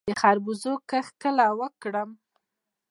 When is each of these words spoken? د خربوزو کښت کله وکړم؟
د 0.07 0.11
خربوزو 0.21 0.73
کښت 0.89 1.13
کله 1.23 1.45
وکړم؟ 1.59 2.09